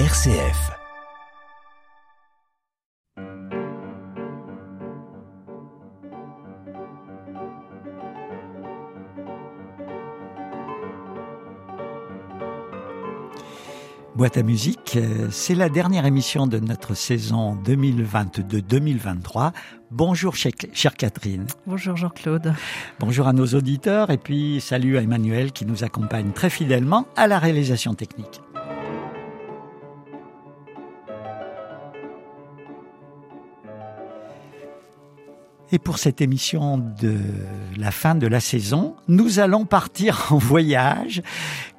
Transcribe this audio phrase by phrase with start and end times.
[0.00, 0.72] RCF.
[14.16, 19.52] Boîte à musique, euh, c'est la dernière émission de notre saison 2022-2023.
[19.92, 21.46] Bonjour chère Catherine.
[21.68, 22.52] Bonjour Jean-Claude.
[22.98, 27.28] Bonjour à nos auditeurs et puis salut à Emmanuel qui nous accompagne très fidèlement à
[27.28, 28.40] la réalisation technique.
[35.74, 37.18] Et pour cette émission de
[37.76, 41.20] la fin de la saison, nous allons partir en voyage.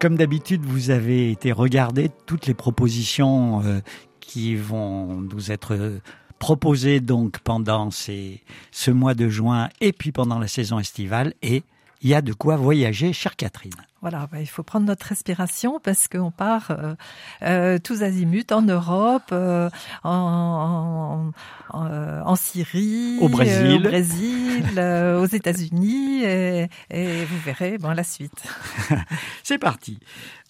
[0.01, 3.79] Comme d'habitude, vous avez été regarder toutes les propositions euh,
[4.19, 6.01] qui vont nous être
[6.39, 11.33] proposées donc pendant ces, ce mois de juin et puis pendant la saison estivale.
[11.41, 11.63] Et
[12.01, 13.73] il y a de quoi voyager, chère Catherine.
[14.01, 16.93] Voilà, bah, il faut prendre notre respiration parce qu'on part euh,
[17.41, 19.69] euh, tous azimuts en Europe, euh,
[20.03, 21.31] en,
[21.71, 24.79] en, Syrie, au Brésil, au Brésil,
[25.19, 28.43] aux États-Unis, et, et, vous verrez bon, la suite.
[29.43, 29.99] c'est parti.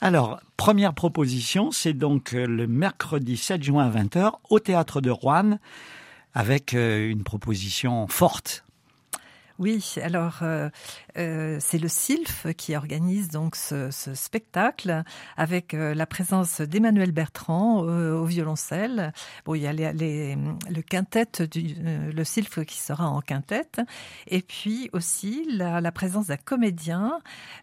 [0.02, 5.60] Alors, première proposition, c'est donc le mercredi 7 juin à 20h au théâtre de Rouen
[6.34, 8.65] avec une proposition forte
[9.58, 10.70] oui, alors euh,
[11.18, 15.04] euh, c'est le SILF qui organise donc ce, spectacle
[15.38, 19.14] avec euh, la présence d'Emmanuel Bertrand au violoncelle.
[19.46, 23.82] Bon, il y a le quintet du le SILF qui sera en quintette,
[24.28, 27.20] et puis aussi la, présence d'un comédien,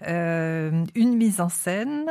[0.07, 2.11] une mise en scène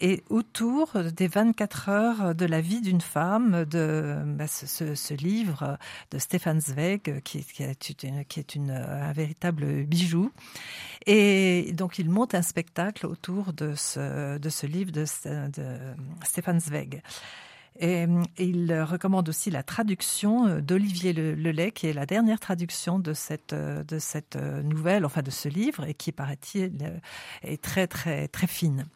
[0.00, 5.78] et autour des 24 heures de la vie d'une femme de bah, ce, livre
[6.10, 8.72] de Stéphane Zweig qui est une
[9.18, 10.30] véritable bijou.
[11.06, 15.04] Et donc, il monte un spectacle autour de ce, de ce livre de,
[15.50, 15.78] de
[16.24, 17.02] Stéphane Zweig.
[17.80, 18.06] Et,
[18.38, 23.98] il recommande aussi la traduction d'Olivier Lelay, qui est la dernière traduction de cette, de
[23.98, 26.72] cette nouvelle, enfin de ce livre, et qui, paraît-il,
[27.42, 28.86] est très, très, très fine.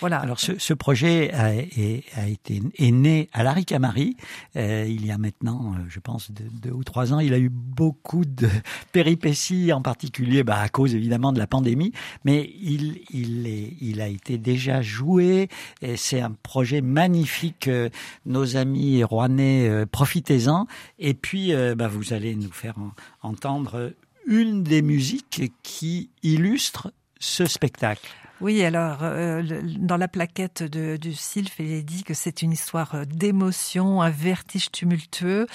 [0.00, 0.18] Voilà.
[0.18, 4.16] Alors ce, ce projet a, a, été est né à l'Aricamari
[4.56, 7.20] euh, il y a maintenant, euh, je pense, deux, ou trois ans.
[7.20, 8.48] Il a eu beaucoup de
[8.92, 11.92] péripéties, en particulier bah, à cause évidemment de la pandémie,
[12.24, 15.48] mais il, il, est, il a été déjà joué.
[15.96, 17.68] C'est un projet magnifique.
[17.68, 17.90] Euh,
[18.24, 20.66] nos amis rouennais, euh, profitez-en.
[20.98, 23.92] Et puis, euh, bah, vous allez nous faire en, entendre
[24.26, 28.08] une des musiques qui illustre ce spectacle.
[28.40, 29.42] Oui, alors euh,
[29.78, 34.02] dans la plaquette de, du Sylph, il est dit que c'est une histoire euh, d'émotion,
[34.02, 35.46] un vertige tumultueux,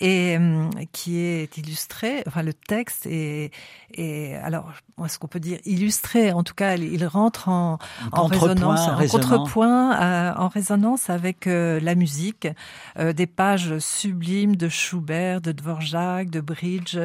[0.00, 2.24] et euh, qui est illustré.
[2.26, 3.52] Enfin, le texte est,
[3.94, 4.72] est alors
[5.04, 7.78] est-ce qu'on peut dire illustré En tout cas, il rentre en,
[8.12, 12.46] en résonance, en contrepoint, euh, en résonance avec euh, la musique,
[12.98, 16.96] euh, des pages sublimes de Schubert, de Dvorak, de Bridge,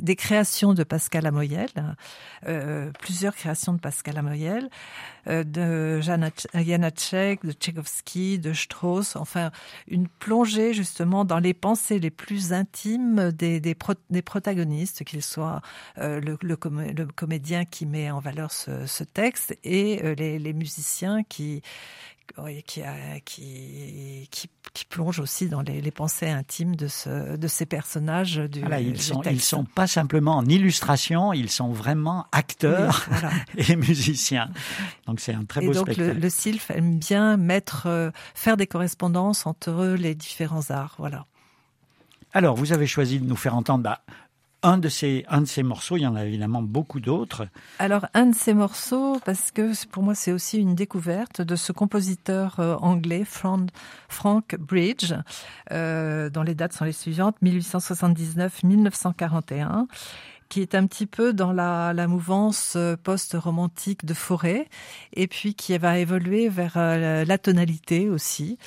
[0.00, 1.68] des créations de Pascal Amoyel,
[3.00, 4.51] plusieurs créations de Pascal Amoyel.
[5.28, 9.52] Euh, de de Tchaïkovski, de Strauss, enfin
[9.86, 15.22] une plongée justement dans les pensées les plus intimes des, des, pro, des protagonistes, qu'ils
[15.22, 15.62] soient
[15.98, 16.56] euh, le,
[17.06, 21.62] comédien qui met en valeur ce, texte et euh, les musiciens qui
[22.66, 27.48] qui, a, qui, qui, qui, plonge aussi dans les, les, pensées intimes de, ce, de
[27.48, 29.36] ces personnages du, voilà, ils du sont, texte.
[29.36, 33.34] Ils sont pas simplement en illustration, ils sont vraiment acteurs oui, voilà.
[33.56, 34.50] et musiciens.
[35.06, 36.14] Donc c'est un très et beau donc spectacle.
[36.14, 40.94] Le, le SILF aime bien mettre, euh, faire des correspondances entre les différents arts.
[40.98, 41.26] Voilà.
[42.34, 44.00] Alors, vous avez choisi de nous faire entendre bah,
[44.62, 47.48] un de ces un de ces morceaux, il y en a évidemment beaucoup d'autres.
[47.78, 51.72] Alors un de ces morceaux, parce que pour moi c'est aussi une découverte de ce
[51.72, 53.70] compositeur euh, anglais Frank,
[54.58, 55.14] Bridge,
[55.70, 59.86] euh, dont les dates sont les suivantes 1879-1941
[60.52, 64.68] qui est un petit peu dans la, la mouvance euh, post-romantique de Forêt,
[65.14, 68.58] et puis qui va évoluer vers euh, la tonalité aussi.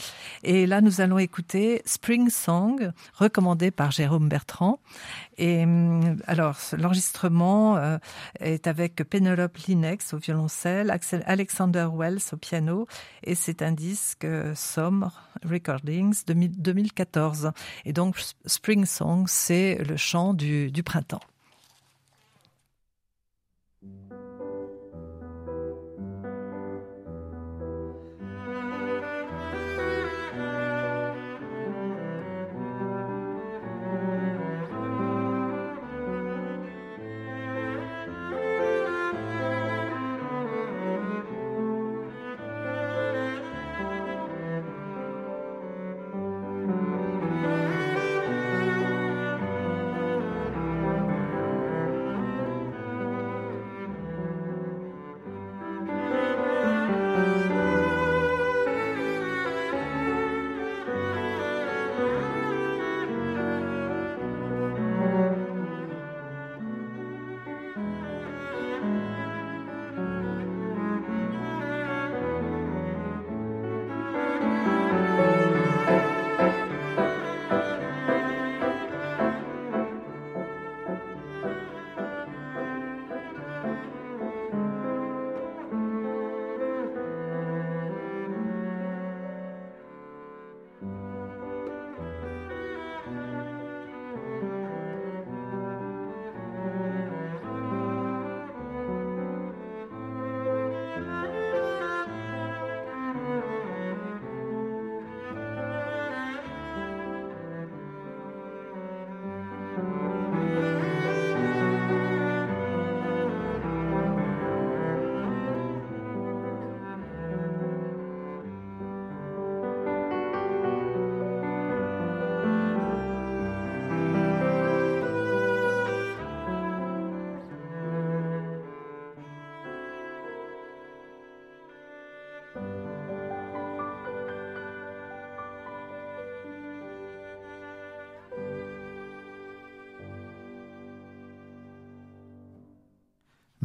[0.42, 4.80] Et là, nous allons écouter Spring Song, recommandé par Jérôme Bertrand.
[5.38, 5.64] Et
[6.26, 8.00] alors, l'enregistrement euh,
[8.40, 10.92] est avec Penelope Linex au violoncelle,
[11.28, 12.88] Alexander Wells au piano,
[13.24, 14.26] et c'est un disque
[14.56, 15.12] Somme
[15.48, 17.52] Recordings 2014.
[17.86, 18.18] Et donc,
[18.48, 21.22] Spring Song, c'est le chant du, du printemps.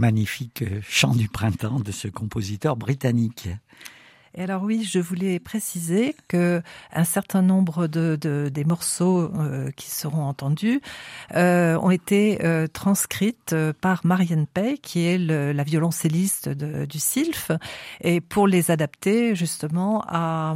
[0.00, 3.49] Magnifique chant du printemps de ce compositeur britannique.
[4.35, 6.62] Et alors oui, je voulais préciser que
[6.93, 10.81] un certain nombre de, de des morceaux euh, qui seront entendus
[11.35, 16.87] euh, ont été euh, transcrites euh, par Marianne Pay, qui est le, la violoncelliste de,
[16.87, 17.50] du SILF,
[18.02, 20.55] et pour les adapter justement à,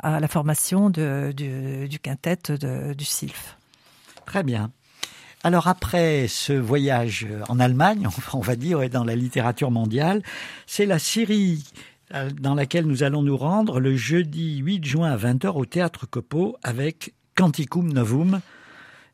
[0.00, 2.36] à la formation de, du, du quintet
[2.94, 3.56] du SILF.
[4.26, 4.70] Très bien.
[5.46, 10.24] Alors après ce voyage en Allemagne, on va dire, dans la littérature mondiale,
[10.66, 11.62] c'est la Syrie
[12.14, 16.04] euh, dans laquelle nous allons nous rendre le jeudi 8 juin à 20h au Théâtre
[16.04, 18.40] Copo avec Canticum Novum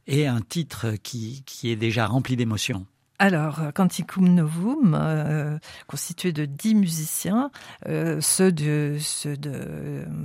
[0.06, 2.86] et un titre qui, qui est déjà rempli d'émotions.
[3.24, 7.52] Alors, Canticum Novum, euh, constitué de dix musiciens,
[7.88, 8.98] euh, ceux de,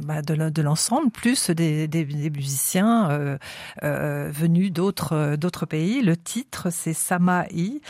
[0.04, 1.88] bah, de, l'ensemble, plus des,
[2.34, 3.38] musiciens euh,
[3.84, 6.02] euh, venus d'autres pays.
[6.02, 7.82] Le titre, c'est Samaï,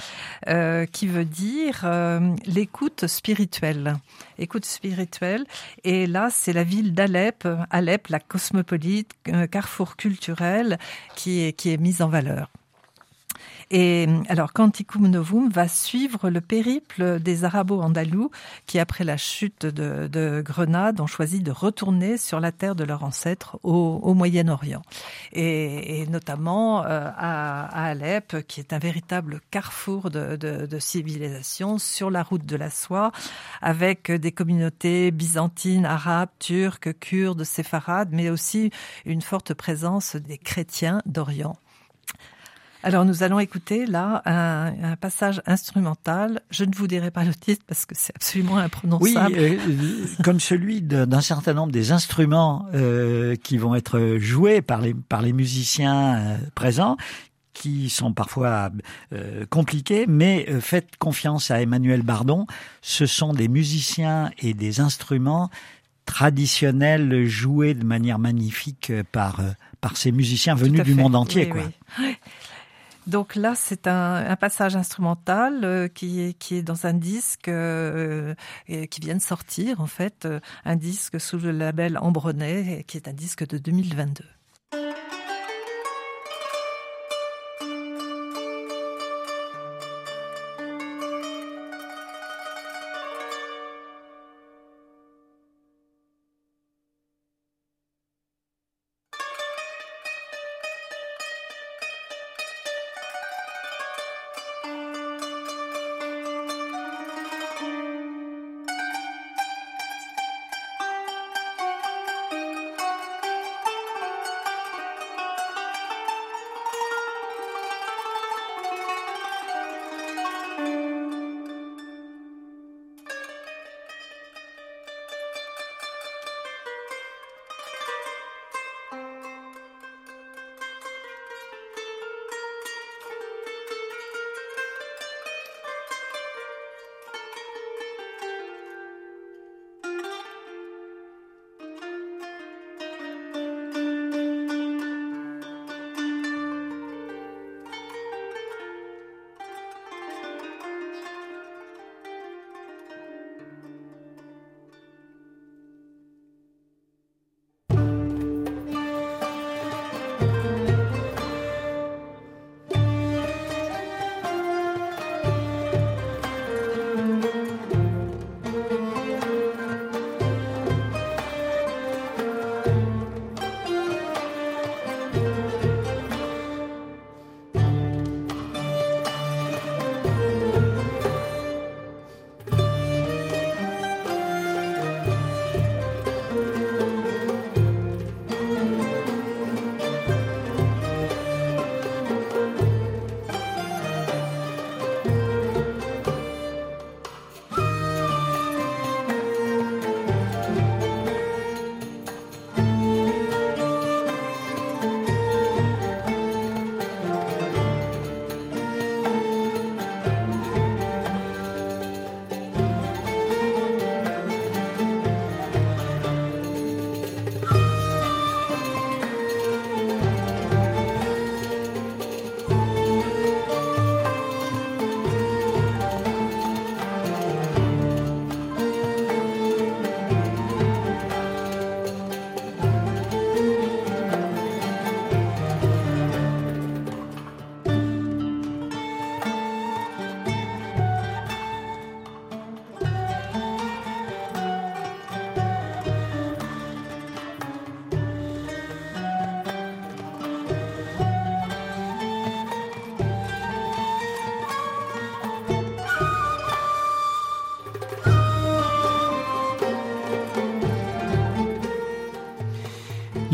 [0.49, 3.95] euh, qui veut dire euh, l'écoute spirituelle.
[4.39, 5.45] Écoute spirituelle.
[5.85, 9.13] Et là, c'est la ville d'Alep, Alep, la cosmopolite,
[9.51, 10.77] carrefour culturel,
[11.15, 12.49] qui est, qui est mise en valeur.
[13.69, 18.31] Et alors, Canticum Novum va suivre le périple des Arabo-Andalous
[18.65, 22.85] qui, après la chute de, de, Grenade, ont choisi de retourner sur la terre de
[22.85, 24.81] leurs ancêtres au, Moyen-Orient.
[25.33, 32.09] Et, notamment euh, à, Alep, qui est un véritable carrefour de, de, de, civilisation sur
[32.09, 33.11] la route de la soie,
[33.61, 38.71] avec des communautés byzantines, arabes, turques, kurdes, séfarades, mais aussi
[39.05, 41.57] une forte présence des chrétiens d'Orient.
[42.87, 46.39] Alors nous allons écouter là un, un, passage instrumental.
[46.51, 49.35] Je ne vous dirai pas le titre parce que c'est absolument imprononçable.
[49.37, 54.79] Oui, euh, comme celui d'un certain nombre des instruments euh, qui vont être joués par
[54.79, 56.95] les, par les musiciens euh, présents
[57.51, 58.69] qui sont parfois
[59.11, 62.47] euh, compliqués, mais euh, faites confiance à Emmanuel Bardon.
[62.81, 65.49] Ce sont des musiciens et des instruments
[66.05, 69.41] traditionnels joués de manière magnifique par
[69.81, 71.61] par ces musiciens venus du monde entier, oui, quoi.
[71.99, 72.17] Oui.
[73.07, 78.35] Donc là, c'est un, passage instrumental euh, qui, est, qui est dans un disque euh,
[78.67, 83.07] qui vient de sortir, en fait, euh, un disque sous le label Ambronnet, qui est
[83.07, 84.25] un disque de 2022.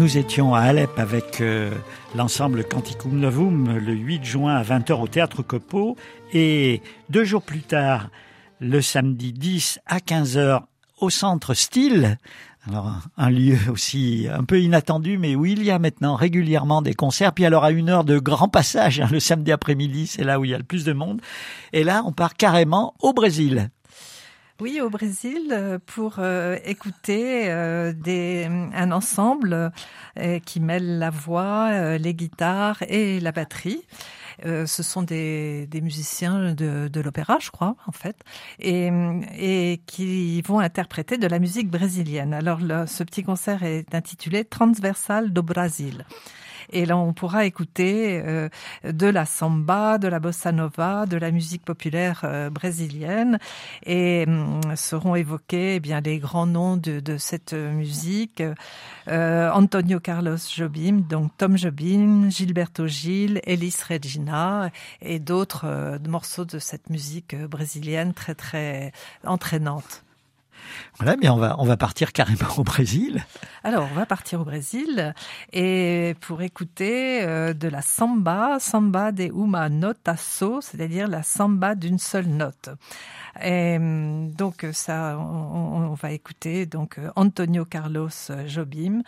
[0.03, 1.71] Nous étions à Alep avec euh,
[2.13, 5.95] l'ensemble Canticum Novum le 8 juin à 20h au Théâtre Copeau
[6.33, 8.09] et deux jours plus tard,
[8.59, 10.63] le samedi 10 à 15h
[10.99, 12.17] au Centre Style.
[12.67, 16.95] Alors, un lieu aussi un peu inattendu, mais où il y a maintenant régulièrement des
[16.95, 17.31] concerts.
[17.31, 20.43] Puis alors, à une heure de grand passage, hein, le samedi après-midi, c'est là où
[20.43, 21.21] il y a le plus de monde.
[21.71, 23.69] Et là, on part carrément au Brésil.
[24.61, 27.91] Oui, au Brésil, euh, pour euh, écouter euh,
[28.73, 29.71] un ensemble
[30.45, 33.81] qui mêle la voix, les guitares et la batterie.
[34.43, 38.17] ce sont des, musiciens de, l'opéra, je crois, en fait,
[38.59, 42.35] et qui vont interpréter de la musique brésilienne.
[42.35, 46.05] Alors, ce petit concert est intitulé Transversal do Brasil.
[46.71, 48.49] Et là, on pourra écouter euh,
[48.83, 53.39] de la samba, de la bossa nova, de la musique populaire euh, brésilienne,
[53.85, 58.43] et hum, seront évoqués eh bien les grands noms de, de cette musique.
[59.07, 64.69] Euh, Antonio Carlos Jobim, donc Tom Jobim, Gilberto Gil, Elis Regina
[65.01, 68.91] et d'autres morceaux de cette musique brésilienne très très
[69.25, 70.03] entraînante.
[70.97, 73.25] Voilà, bien on va on va partir carrément au Brésil.
[73.63, 75.13] Alors on va partir au Brésil
[75.51, 81.75] et pour écouter euh, de la samba, samba de uma nota so, c'est-à-dire la samba
[81.75, 82.69] d'une seule note.
[83.43, 88.09] Et donc ça, on, va écouter donc Antonio Carlos
[88.47, 89.01] Jobim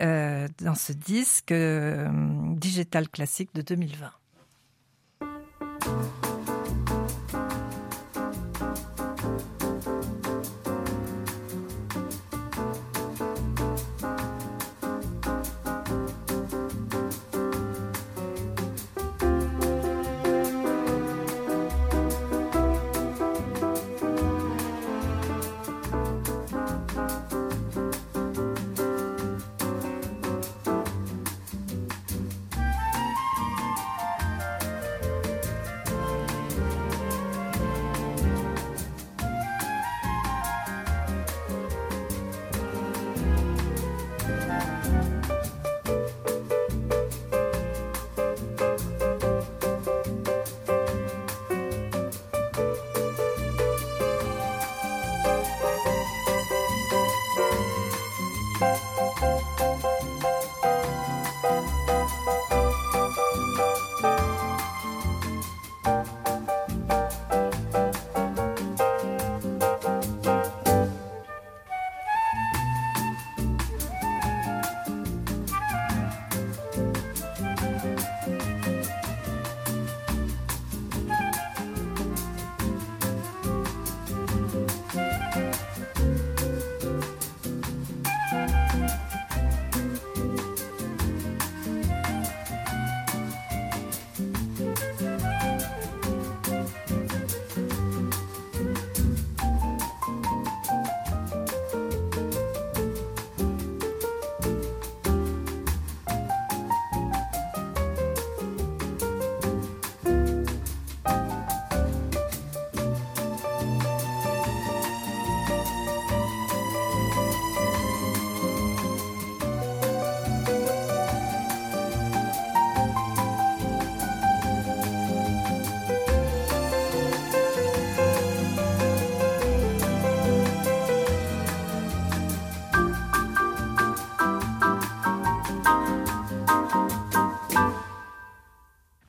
[0.00, 2.08] euh, dans ce disque euh,
[2.54, 4.10] digital classique de 2020.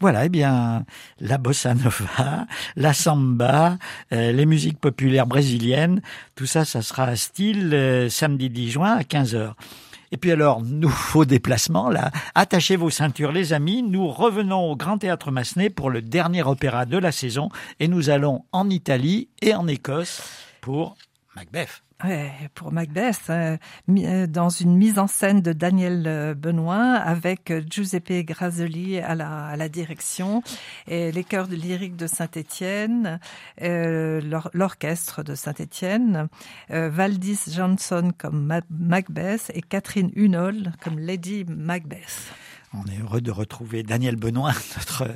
[0.04, 0.84] Voilà, eh bien,
[1.22, 2.46] la bossa nova,
[2.76, 3.78] la samba,
[4.12, 6.02] euh, les musiques populaires brésiliennes,
[6.36, 9.54] tout ça, ça sera à style euh, samedi 10 juin à 15h.
[10.12, 12.12] Et puis alors, nouveau déplacement, là.
[12.36, 13.82] Attachez vos ceintures, les amis.
[13.82, 17.48] Nous revenons au Grand Théâtre Massenet pour le dernier opéra de la saison.
[17.80, 20.22] Et nous allons en Italie et en Écosse
[20.60, 20.98] pour
[21.34, 21.83] Macbeth
[22.54, 23.58] pour Macbeth, euh,
[23.90, 29.70] euh, dans une mise en scène de Daniel euh, Benoît avec Giuseppe Grazzoli à la,
[29.70, 30.44] direction
[30.88, 33.20] et les chœurs de lyrique de Saint-Étienne,
[33.62, 36.28] l'orchestre de Saint-Étienne,
[36.70, 42.34] Valdis Johnson comme Macbeth et Catherine Hunol comme Lady Macbeth.
[42.74, 45.08] On est heureux de retrouver Daniel Benoît, notre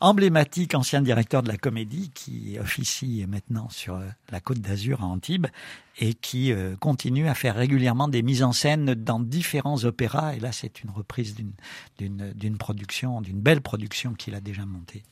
[0.00, 5.06] emblématique ancien directeur de la comédie qui officie maintenant sur euh, la côte d'Azur à
[5.06, 5.46] Antibes
[5.98, 10.34] et qui euh, continue à faire régulièrement des mises en scène dans différents opéras.
[10.34, 11.34] Et là, c'est une reprise
[11.98, 15.02] d'une production, d'une belle production qu'il a déjà montée.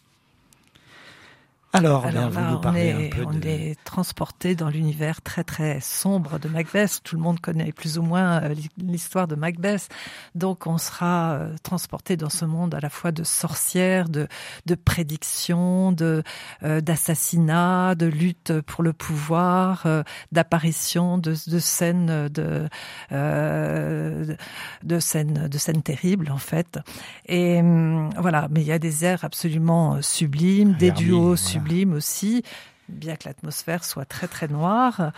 [1.74, 3.48] Alors, Alors vous là, nous on est, un peu on de...
[3.48, 7.00] est transporté dans l'univers très très sombre de Macbeth.
[7.02, 9.88] Tout le monde connaît plus ou moins euh, l'histoire de Macbeth.
[10.36, 14.28] Donc on sera euh, transporté dans ce monde à la fois de sorcières, de,
[14.66, 16.22] de prédictions, de
[16.62, 22.68] euh, d'assassinats, de lutte pour le pouvoir, euh, d'apparitions, de, de scènes de,
[23.10, 24.36] euh,
[24.84, 26.78] de scènes de scènes terribles en fait.
[27.26, 31.63] Et hum, voilà, mais il y a des airs absolument sublimes, des duos voilà.
[31.94, 32.42] Aussi
[32.88, 35.12] bien que l'atmosphère soit très très noire.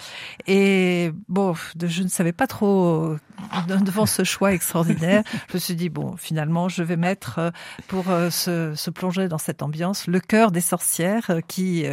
[0.46, 3.16] Et bon, je ne savais pas trop
[3.68, 5.22] devant ce choix extraordinaire.
[5.48, 7.50] Je me suis dit bon, finalement, je vais mettre euh,
[7.88, 11.84] pour euh, se, se plonger dans cette ambiance le cœur des sorcières euh, qui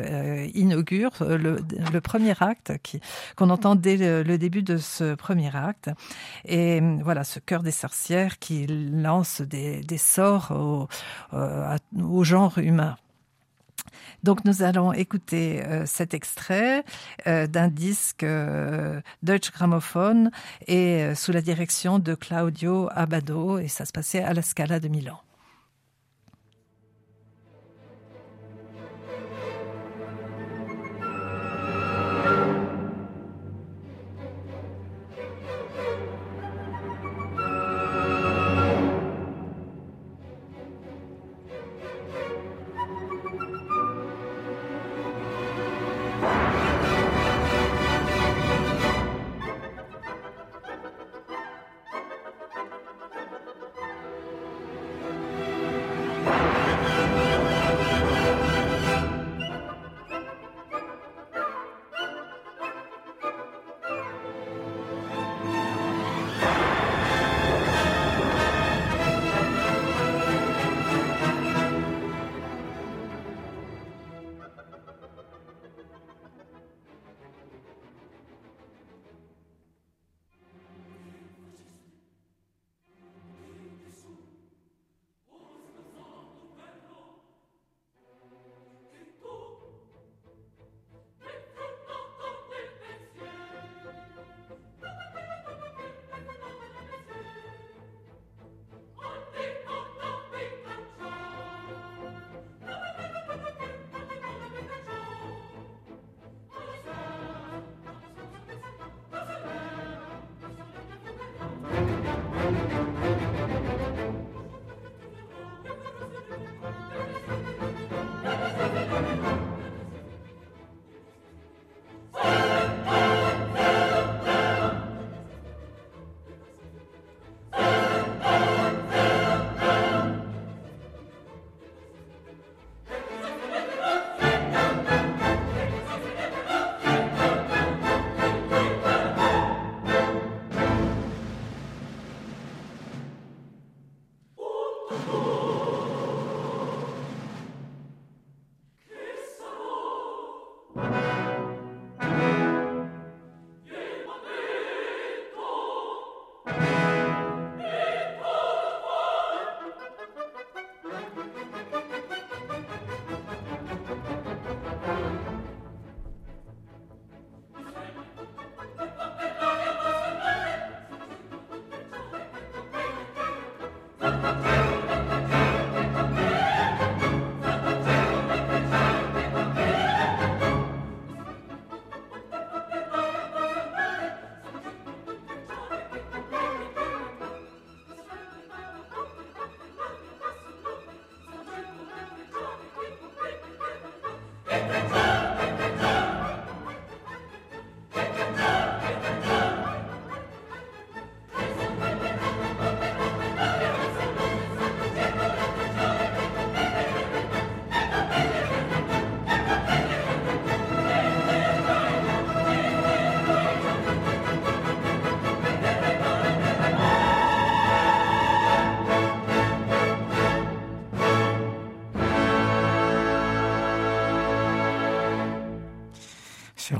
[0.53, 2.73] inaugure le, premier acte
[3.35, 5.89] qu'on entend dès le, début de ce premier acte.
[6.45, 10.51] Et voilà, ce cœur des sorcières qui lance des, sorts
[11.31, 12.97] au genre humain.
[14.23, 16.83] Donc nous allons écouter euh, cet extrait
[17.27, 20.31] euh, d'un disque euh, Deutsche Grammophon
[20.67, 24.79] et euh, sous la direction de Claudio Abbado et ça se passait à la Scala
[24.79, 25.19] de Milan.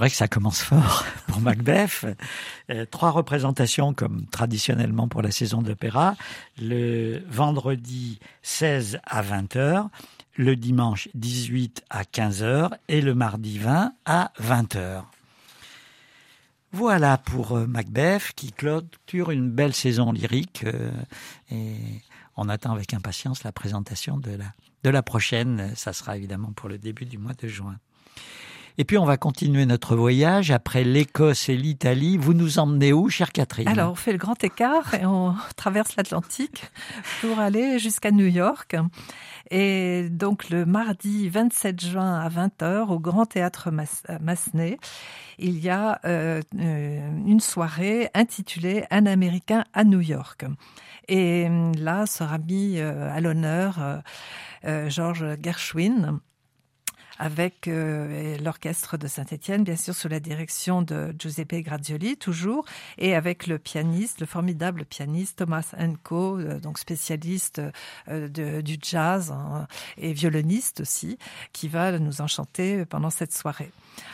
[0.04, 2.06] Vrai que ça commence fort pour Macbeth.
[2.70, 6.18] Euh, trois représentations comme traditionnellement pour la saison d'opéra.
[6.62, 9.88] Le vendredi 16 à 20h,
[10.36, 15.04] le dimanche 18 à 15h et le mardi 20 à 20h.
[16.74, 20.92] Voilà pour euh, Macbeth qui clôture une belle saison lyrique euh,
[21.50, 21.78] et
[22.36, 24.52] on attend avec impatience la présentation de la,
[24.84, 25.72] de la prochaine.
[25.78, 27.78] Ça sera évidemment pour le début du mois de juin.
[28.80, 32.18] Et puis on va continuer notre voyage après l'Écosse et l'Italie.
[32.18, 33.68] Vous nous emmenez où, chère Catherine?
[33.68, 36.64] Alors on fait le grand écart et on traverse l'Atlantique
[37.22, 38.76] pour aller jusqu'à New York.
[39.52, 43.70] Et donc le mardi 27 juin à 20h au Grand Théâtre
[44.20, 44.80] Massenet,
[45.38, 50.46] il y a euh, euh, une soirée intitulée Un Américain à New York.
[51.08, 54.02] Et là sera mis euh, à l'honneur
[54.88, 56.20] George Gershwin
[57.20, 62.66] avec euh, l'orchestre de Saint-Étienne, bien sûr sous la direction de Giuseppe Grazioli toujours,
[62.98, 67.62] et avec le pianiste, le formidable pianiste Thomas Enko, euh, donc spécialiste
[68.10, 71.18] euh, du jazz hein, et violoniste aussi,
[71.52, 73.72] qui va nous enchanter pendant cette soirée.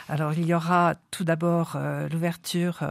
[0.10, 1.78] Alors il y aura tout d'abord
[2.12, 2.84] l'ouverture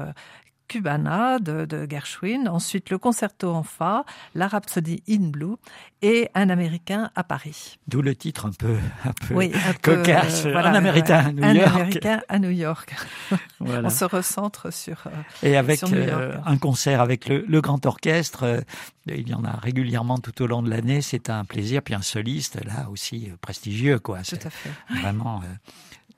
[0.68, 4.04] Cubana de, Gershwin, ensuite le concerto en fa,
[4.34, 5.56] la Rhapsody in Blue
[6.02, 7.78] et un Américain à Paris.
[7.88, 9.50] D'où le titre un peu, un peu
[9.82, 11.74] cocasse, euh, un Américain à New un York.
[11.74, 12.94] Américain à New York.
[13.60, 15.10] On se recentre sur euh,
[15.42, 18.62] et avec euh, un concert avec le, le grand orchestre.
[19.06, 21.00] il y en a régulièrement tout au long de l'année.
[21.00, 21.82] C'est un plaisir.
[21.82, 24.20] Puis un soliste là aussi prestigieux, quoi.
[24.22, 24.70] Tout à fait.
[25.00, 25.42] Vraiment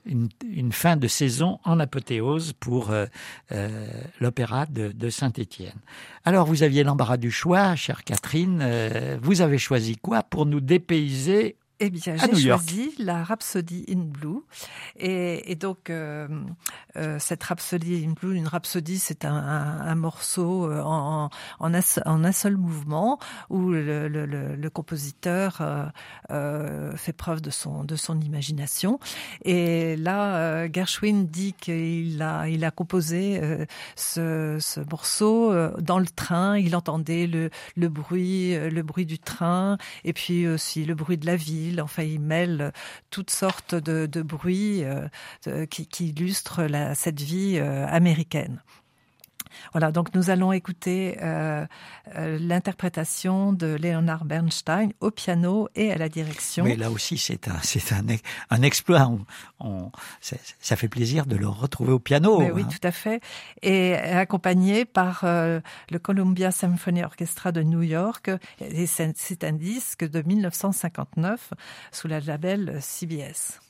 [0.07, 3.07] une, fin de saison en apothéose pour euh,
[3.53, 3.89] euh,
[4.21, 5.79] l'opéra de, Saint-Étienne.
[6.25, 8.61] Alors, vous aviez l'embarras du choix, chère Catherine.
[8.63, 14.01] Euh, vous avez choisi quoi pour nous dépayser eh bien, j'ai choisi la Rhapsody in
[14.01, 14.43] Blue.
[14.99, 16.29] Et, et donc, euh,
[16.97, 21.75] euh, cette Rhapsody in Blue, une rhapsodie, c'est un, un, un, morceau euh, en, en,
[21.75, 25.63] un, en, un, seul mouvement où le, le, le, le compositeur
[26.31, 29.01] euh, fait preuve de son, de son imagination.
[29.47, 33.41] Et là, Gershwin dit qu'il a, il a composé
[33.97, 36.59] ce, ce, morceau dans le train.
[36.59, 41.27] Il entendait le, le bruit, le bruit du train, et puis aussi le bruit de
[41.27, 42.73] la ville Enfin, il mêle
[43.11, 48.63] toutes sortes de, bruits euh, qui, illustrent cette vie euh, américaine.
[49.73, 51.67] Voilà, donc nous allons écouter euh,
[52.17, 56.65] euh, l'interprétation de Leonard Bernstein au piano et à la direction.
[56.65, 58.05] Mais là aussi, c'est un, c'est un,
[58.51, 59.11] un exploit.
[59.61, 62.43] On, ça fait plaisir de le retrouver au piano.
[62.53, 62.69] Oui, hein.
[62.71, 63.21] tout à fait.
[63.63, 65.61] Et accompagné par euh,
[65.91, 68.31] le Columbia Symphony Orchestra de New York.
[68.61, 71.53] Et c'est un disque de 1959
[71.93, 73.61] sous la label CBS.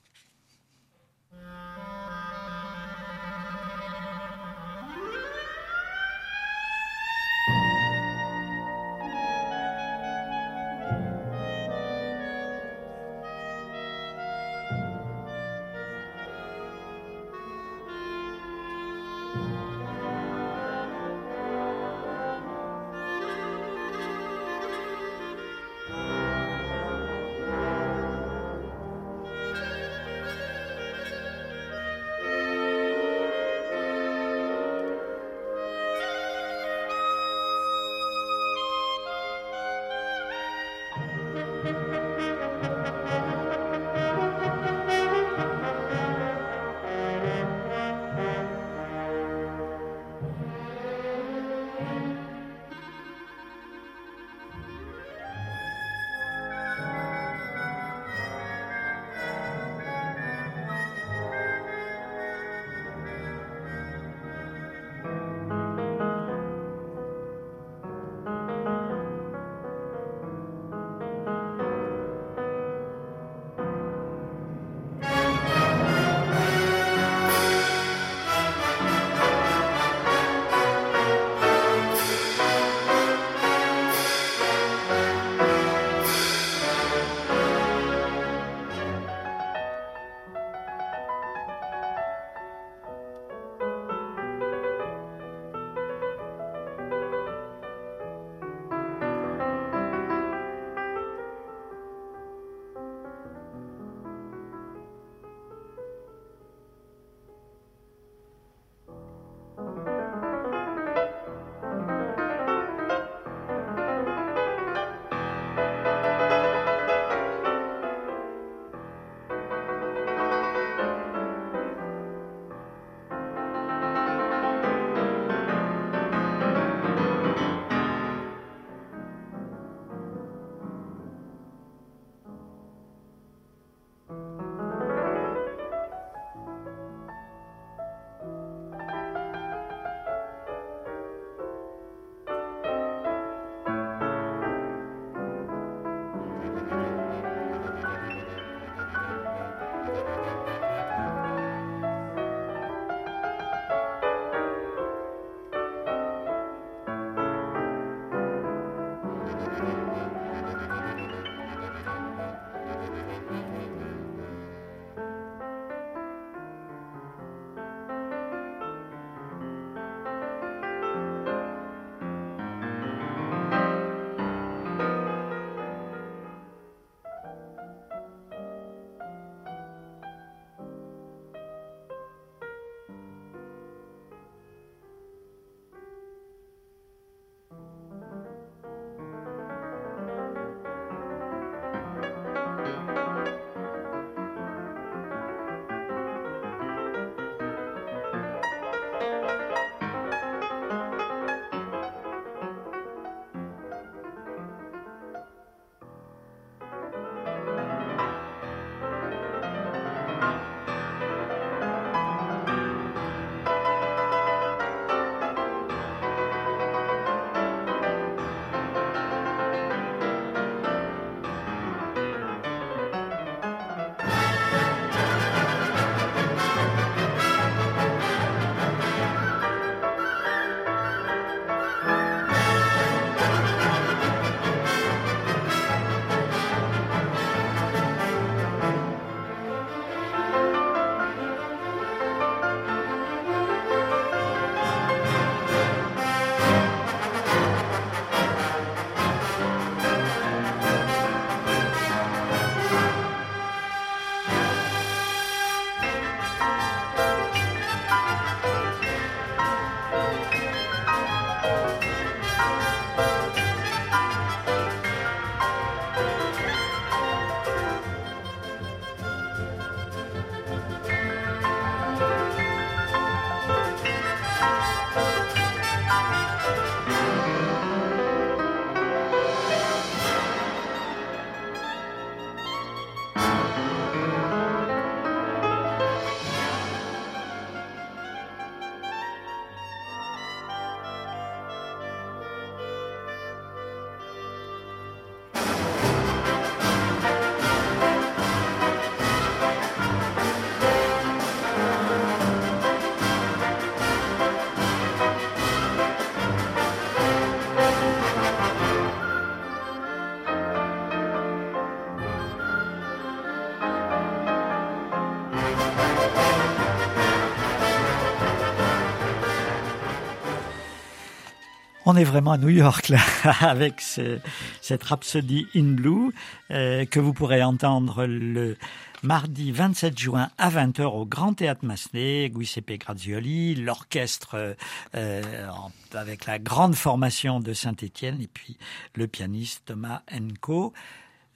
[321.92, 323.00] On est vraiment à New York là,
[323.40, 324.20] avec ce,
[324.60, 326.12] cette Rhapsody in Blue
[326.52, 328.56] euh, que vous pourrez entendre le
[329.02, 334.54] mardi 27 juin à 20h au Grand Théâtre Massenet, Giuseppe Grazioli, l'orchestre
[334.94, 335.48] euh,
[335.92, 338.56] avec la grande formation de Saint-Étienne et puis
[338.94, 340.72] le pianiste Thomas Enco.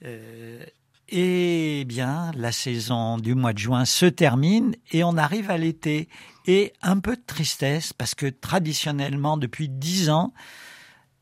[0.05, 0.63] Euh,
[1.09, 6.09] et bien, la saison du mois de juin se termine et on arrive à l'été.
[6.47, 10.33] Et un peu de tristesse parce que traditionnellement, depuis dix ans,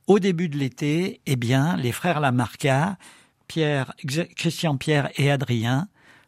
[0.08, 2.98] au début de l'été, eh bien, les frères Lamarca,
[3.48, 5.88] Christian Pierre et Adrien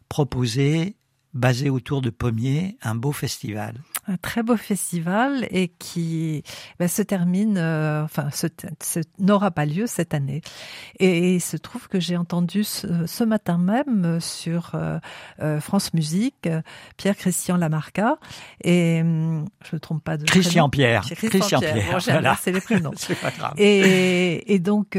[0.09, 0.95] proposaient
[1.33, 3.81] basé autour de pommiers, un beau festival.
[4.07, 6.43] Un très beau festival et qui
[6.79, 8.47] ben, se termine, euh, enfin, ce,
[9.19, 10.41] n'aura pas lieu cette année.
[10.99, 14.99] Et, il se trouve que j'ai entendu ce, matin même sur euh,
[15.41, 16.47] euh, France Musique
[16.97, 18.17] Pierre Christian Lamarca
[18.63, 21.01] et hum, je ne trompe pas de Christian Pierre.
[21.01, 21.99] Christian, Pierre.
[21.99, 22.37] voilà.
[22.39, 22.91] c'est les prénoms.
[23.21, 23.53] pas grave.
[23.57, 24.97] Et, et donc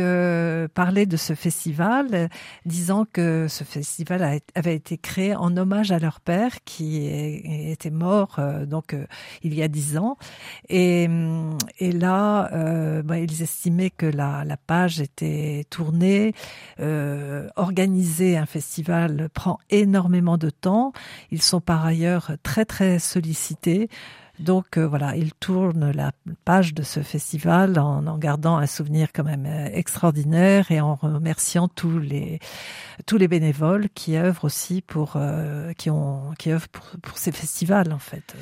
[0.74, 2.28] parler de ce festival,
[2.64, 8.36] disant que ce festival avait été créé en hommage à leur père qui était mort
[8.38, 8.95] euh, donc euh,
[9.42, 10.16] il y a dix ans.
[10.68, 11.08] Et,
[11.80, 16.32] là euh, bah, ils estimaient que la, la page était tournée
[17.56, 20.92] organiser un festival prend énormément de temps.
[21.30, 23.88] Ils sont par ailleurs très très sollicités
[24.38, 26.12] donc euh, voilà, il tourne la
[26.44, 31.68] page de ce festival en, gardant un souvenir quand même euh, extraordinaire et en remerciant
[31.68, 32.38] tous les
[33.06, 37.92] tous les bénévoles qui œuvrent aussi pour euh, qui ont qui œuvrent pour, ces festivals
[37.92, 38.34] en fait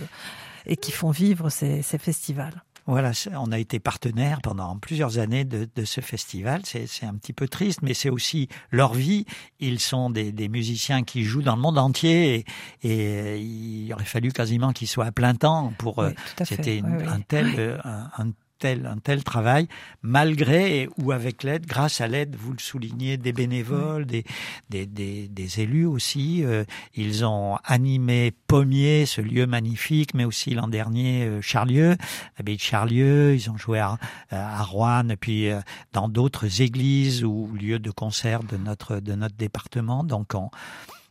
[0.66, 2.62] et qui font vivre ces festivals.
[2.86, 6.62] Voilà, on a été partenaire pendant plusieurs années de, de ce festival.
[6.64, 9.24] C'est un petit peu triste, mais c'est aussi leur vie.
[9.58, 12.44] Ils sont des, des, musiciens qui jouent dans le monde entier
[12.82, 15.98] et, et il aurait fallu quasiment qu'ils soient à plein temps pour.
[15.98, 16.10] Oui,
[16.44, 19.68] C'était un tel, euh, un, un tel, un tel travail,
[20.02, 24.24] malgré ou avec l'aide, grâce à l'aide, vous le soulignez, des bénévoles, des,
[24.70, 26.44] des, des, des, élus aussi.
[26.44, 26.64] Euh,
[26.94, 31.96] ils ont animé Pommier, ce lieu magnifique, mais aussi l'an dernier euh, Charlieu,
[32.38, 33.34] l'abbaye de Charlieu.
[33.34, 33.98] Ils ont joué à,
[34.30, 35.60] à Rouen, et puis euh,
[35.92, 40.04] dans d'autres églises ou lieux de concert de notre, de notre département.
[40.04, 40.50] Donc on,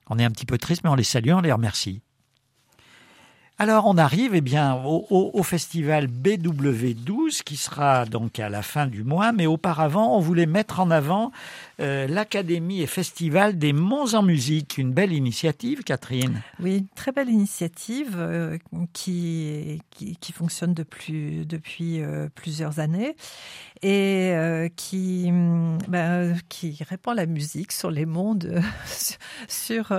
[0.09, 2.01] on est un petit peu triste, mais on les salue, on les remercie.
[3.63, 8.61] Alors on arrive eh bien au, au, au, festival BW12 qui sera donc à la
[8.61, 11.31] fin du mois, mais auparavant on voulait mettre en avant
[11.79, 16.41] euh, l'Académie et Festival des Monts en musique, une belle initiative, Catherine.
[16.59, 18.57] Oui, très belle initiative euh,
[18.93, 23.15] qui, qui, qui fonctionne depuis depuis euh, plusieurs années
[23.81, 24.33] et
[24.77, 25.29] qui
[25.89, 28.61] ben, qui répand la musique sur les monts de,
[29.47, 29.93] sur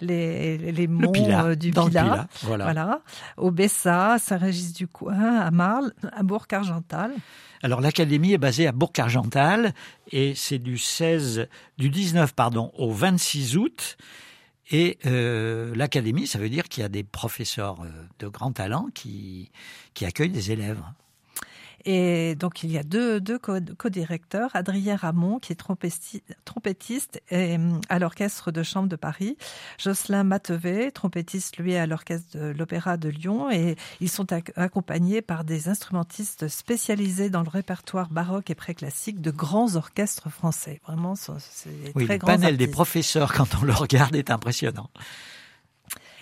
[0.00, 2.64] les les monts Pilat, du Pilat, voilà.
[2.64, 3.00] voilà,
[3.38, 7.12] au Bessa, à Saint-Régis-du-Coin, à Marle, à Bourg-Argental.
[7.64, 9.72] Alors l'académie est basée à Bourg-Argental
[10.12, 11.48] et c'est du 16
[11.78, 13.96] du 19 pardon au 26 août.
[14.70, 18.88] Et euh, l'académie, ça veut dire qu'il y a des professeurs euh, de grand talent
[18.92, 19.50] qui,
[19.94, 20.82] qui accueillent des élèves.
[21.86, 25.56] Et donc, il y a deux, deux co-directeurs, Adrien Ramon, qui est
[26.44, 27.56] trompettiste et,
[27.88, 29.36] à l'Orchestre de Chambre de Paris,
[29.78, 35.44] Jocelyn Matevet, trompettiste, lui, à l'Orchestre de l'Opéra de Lyon, et ils sont accompagnés par
[35.44, 40.80] des instrumentistes spécialisés dans le répertoire baroque et préclassique de grands orchestres français.
[40.86, 42.58] Vraiment, c'est oui, très le panel artistes.
[42.58, 44.88] des professeurs, quand on le regarde, est impressionnant.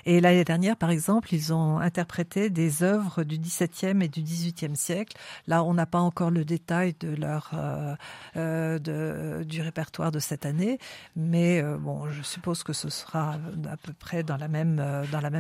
[0.05, 4.77] Et l'année dernière, par exemple, ils ont interprété des œuvres du XVIIe et du XVIIIe
[4.77, 5.17] siècle.
[5.47, 7.95] Là, on n'a pas encore le détail de leur euh,
[8.37, 10.79] euh, du répertoire de cette année,
[11.15, 13.35] mais euh, bon, je suppose que ce sera
[13.71, 14.81] à peu près dans la même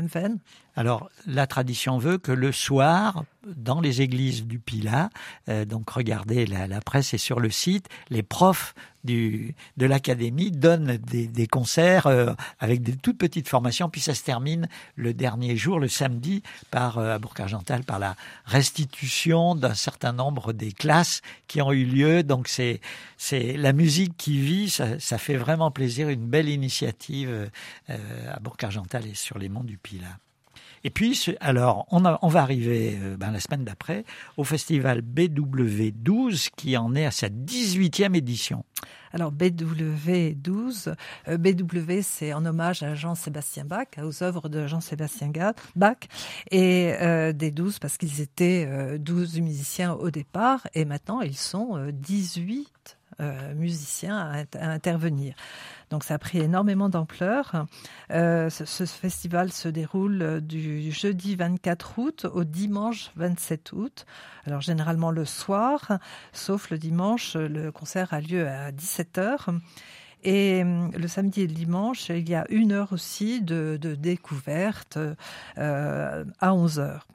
[0.07, 0.38] veine.
[0.77, 5.11] Alors, la tradition veut que le soir, dans les églises du Pilat,
[5.66, 10.96] donc regardez, la, la, presse est sur le site, les profs du, de l'académie donnent
[10.96, 15.56] des, des concerts euh, avec des toutes petites formations, puis ça se termine le dernier
[15.56, 21.20] jour, le samedi, par euh, à Bourg-Argental, par la restitution d'un certain nombre des classes
[21.48, 22.22] qui ont eu lieu.
[22.22, 22.80] Donc c'est
[23.16, 27.50] c'est la musique qui vit, ça, ça, fait vraiment plaisir, une belle initiative
[27.90, 30.18] euh, à Bourg-Argental et sur les monts du Pilat.
[30.85, 34.05] Et puis, alors, on, va arriver euh, ben, la semaine d'après
[34.37, 38.64] au festival BW12 qui en est à sa 18e édition.
[39.12, 40.95] Alors BW12,
[41.28, 45.30] euh, BW c'est en hommage à Jean-Sébastien Bach, aux œuvres de Jean-Sébastien
[45.76, 45.97] Bach,
[46.51, 51.37] et euh, des 12 parce qu'ils étaient euh, 12 musiciens au départ, et maintenant ils
[51.37, 52.99] sont 18
[53.54, 55.34] musiciens à, intervenir.
[55.90, 57.66] Donc ça a pris énormément d'ampleur.
[58.10, 64.06] ce, ce, festival se déroule du jeudi 24 août au dimanche 27 août.
[64.46, 65.98] Alors généralement le soir,
[66.32, 69.58] sauf le dimanche, le concert a lieu à 17h.
[70.24, 74.98] Et euh, le samedi et le dimanche, il y a une heure aussi de, découverte
[75.58, 77.06] euh, à 11 heures.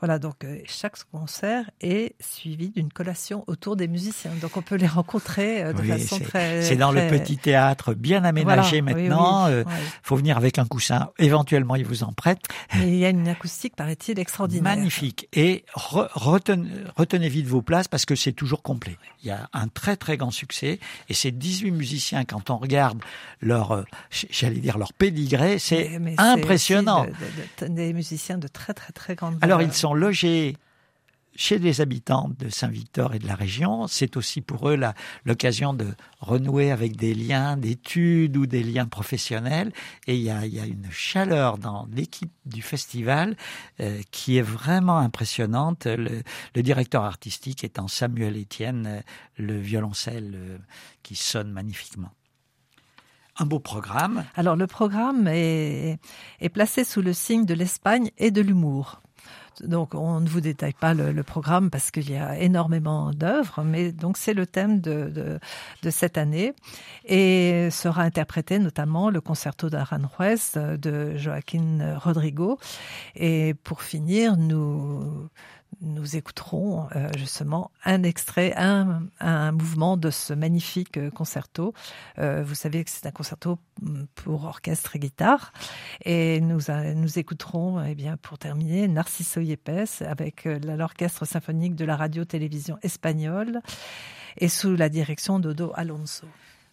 [0.00, 4.30] Voilà, donc euh, chaque concert est suivi d'une collation autour des musiciens.
[4.40, 6.62] Donc on peut les rencontrer euh, de façon très.
[6.62, 9.48] C'est dans le petit théâtre bien aménagé maintenant.
[9.48, 9.64] Il euh,
[10.04, 11.10] faut venir avec un coussin.
[11.18, 12.44] Éventuellement, ils vous en prêtent.
[12.76, 14.76] Il y a une acoustique, paraît-il, extraordinaire.
[14.76, 15.28] Magnifique.
[15.32, 18.96] Et retenez, retenez vite vos places parce que c'est toujours complet.
[19.24, 20.78] Il y a un très très grand succès.
[21.08, 23.00] Et ces 18 musiciens, quand on regarde
[23.40, 27.06] leur, j'allais dire leur pédigré, c'est impressionnant.
[27.68, 29.38] des musiciens de très très très grande.
[29.40, 30.56] Alors ils sont logés
[31.38, 33.86] chez les habitants de Saint-Victor et de la région.
[33.86, 34.78] C'est aussi pour eux
[35.24, 35.86] l'occasion de
[36.18, 39.72] renouer avec des liens d'études ou des liens professionnels.
[40.08, 43.36] Et il y a, une chaleur dans l'équipe du festival
[43.78, 45.86] euh, qui est vraiment impressionnante.
[45.86, 46.22] Le,
[46.60, 49.00] directeur artistique étant Samuel Etienne, euh,
[49.36, 50.58] le violoncelle euh,
[51.04, 52.10] qui sonne magnifiquement
[53.40, 54.24] un beau programme.
[54.34, 56.00] Alors le programme est
[56.52, 59.00] placé sous le signe de l'Espagne et de l'humour.
[59.62, 63.92] Donc, on ne vous détaille pas le, programme parce qu'il y a énormément d'œuvres, mais
[63.92, 65.38] donc c'est le thème de,
[65.82, 66.54] de, cette année
[67.04, 72.58] et sera interprété notamment le concerto d'Aranjuez de Joaquín Rodrigo.
[73.16, 75.28] Et pour finir, nous
[75.80, 81.72] nous écouterons euh, justement un extrait, un, un, mouvement de ce magnifique euh, concerto.
[82.18, 85.52] Euh, vous savez que c'est un concerto mm, pour orchestre et guitare.
[86.04, 86.60] Et nous,
[86.96, 93.60] nous écouterons, eh bien, pour terminer, Narciso Yepes avec l'orchestre symphonique de la radio-télévision espagnole
[94.36, 96.26] et sous la direction d'Odo Alonso.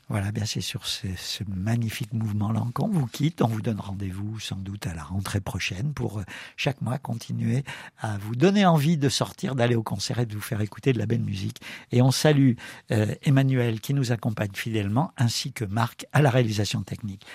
[0.07, 1.07] Voilà, bien c'est sur ce,
[1.47, 3.41] magnifique mouvement-là qu'on vous quitte.
[3.41, 6.23] On vous donne rendez-vous sans doute à la rentrée prochaine pour euh,
[6.57, 7.63] chaque mois continuer
[7.99, 10.99] à vous donner envie de sortir, d'aller au concert et de vous faire écouter de
[10.99, 11.59] la belle musique.
[11.91, 12.53] Et on salue
[12.91, 17.25] euh, Emmanuel qui nous accompagne fidèlement, ainsi que Marc à la réalisation technique.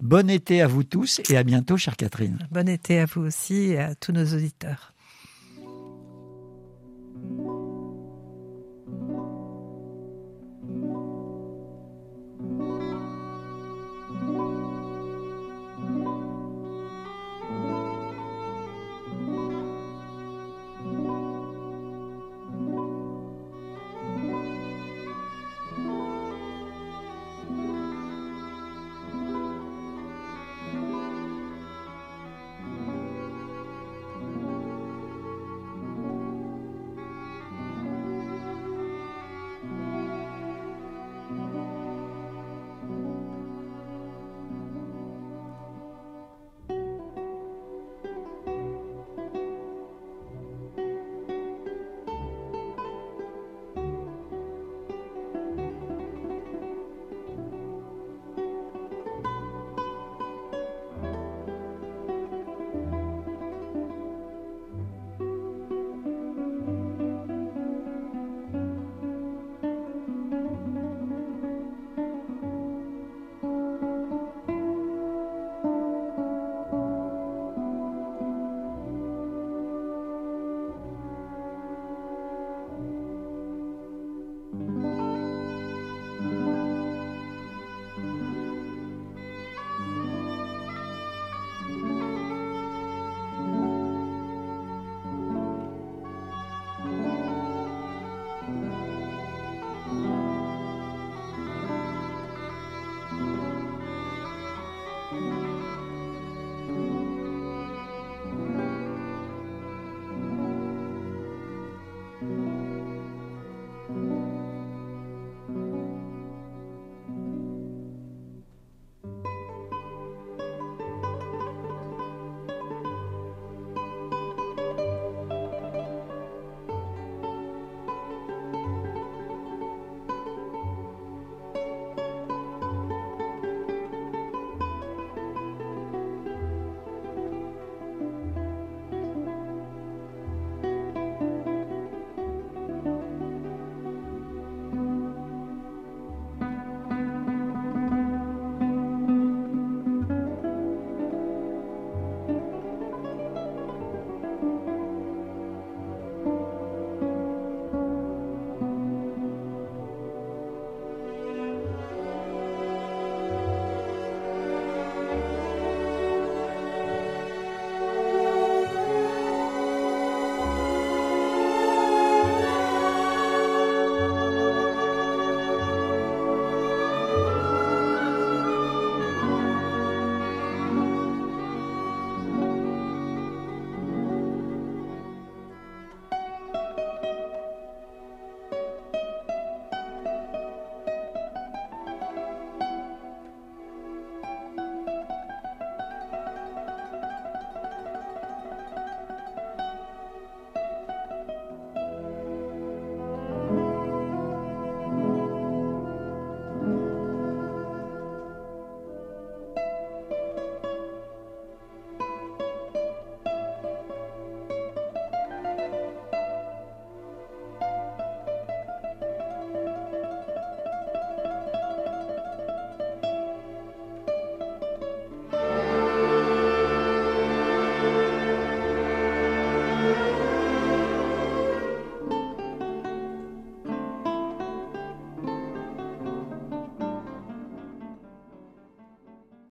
[0.00, 2.38] Bon été à vous tous et à bientôt, chère Catherine.
[2.50, 4.92] Bon été à vous aussi et à tous nos auditeurs.